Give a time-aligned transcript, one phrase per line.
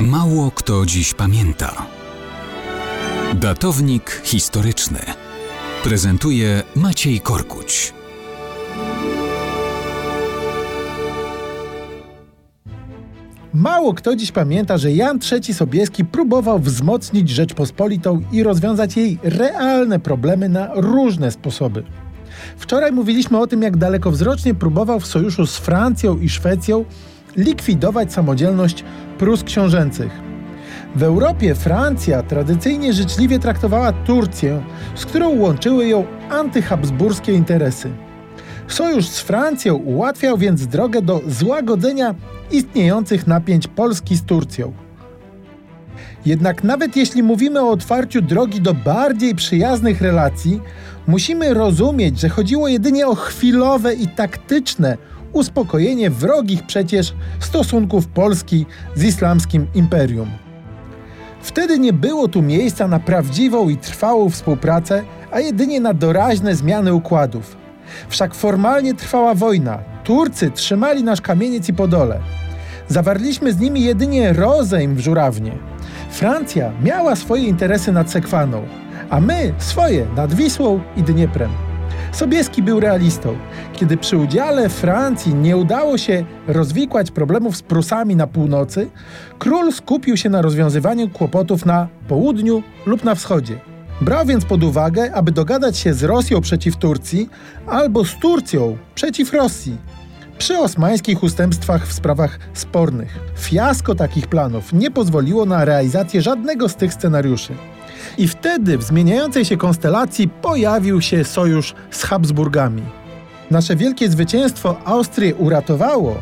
[0.00, 1.86] Mało kto dziś pamięta.
[3.34, 4.98] Datownik historyczny
[5.84, 7.94] prezentuje Maciej Korkuć.
[13.54, 20.00] Mało kto dziś pamięta, że Jan III Sobieski próbował wzmocnić Rzeczpospolitą i rozwiązać jej realne
[20.00, 21.82] problemy na różne sposoby.
[22.56, 26.84] Wczoraj mówiliśmy o tym, jak dalekowzrocznie próbował w sojuszu z Francją i Szwecją
[27.36, 28.84] likwidować samodzielność
[29.18, 30.26] Prus książęcych.
[30.96, 34.62] W Europie Francja tradycyjnie życzliwie traktowała Turcję,
[34.94, 37.90] z którą łączyły ją antyhabsburskie interesy.
[38.68, 42.14] Sojusz z Francją ułatwiał więc drogę do złagodzenia
[42.50, 44.72] istniejących napięć Polski z Turcją.
[46.26, 50.60] Jednak nawet jeśli mówimy o otwarciu drogi do bardziej przyjaznych relacji,
[51.06, 54.96] musimy rozumieć, że chodziło jedynie o chwilowe i taktyczne
[55.36, 60.30] uspokojenie wrogich przecież stosunków Polski z islamskim imperium.
[61.40, 65.02] Wtedy nie było tu miejsca na prawdziwą i trwałą współpracę,
[65.32, 67.56] a jedynie na doraźne zmiany układów.
[68.08, 69.78] Wszak formalnie trwała wojna.
[70.04, 72.20] Turcy trzymali nasz kamieniec i Podole.
[72.88, 75.52] Zawarliśmy z nimi jedynie rozejm w Żurawnie.
[76.10, 78.62] Francja miała swoje interesy nad Sekwaną,
[79.10, 81.50] a my swoje nad Wisłą i Dnieprem.
[82.12, 83.36] Sobieski był realistą.
[83.72, 88.90] Kiedy przy udziale Francji nie udało się rozwikłać problemów z Prusami na północy,
[89.38, 93.60] król skupił się na rozwiązywaniu kłopotów na południu lub na wschodzie.
[94.00, 97.28] Brał więc pod uwagę, aby dogadać się z Rosją przeciw Turcji
[97.66, 99.76] albo z Turcją przeciw Rosji
[100.38, 103.18] przy osmańskich ustępstwach w sprawach spornych.
[103.38, 107.54] Fiasko takich planów nie pozwoliło na realizację żadnego z tych scenariuszy.
[108.18, 112.82] I wtedy w zmieniającej się konstelacji pojawił się sojusz z Habsburgami.
[113.50, 116.16] Nasze wielkie zwycięstwo Austrię uratowało,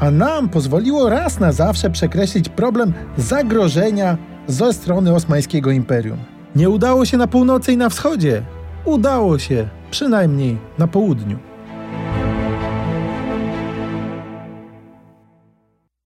[0.00, 6.18] a nam pozwoliło raz na zawsze przekreślić problem zagrożenia ze strony Osmańskiego Imperium.
[6.56, 8.42] Nie udało się na północy i na wschodzie,
[8.84, 11.53] udało się przynajmniej na południu.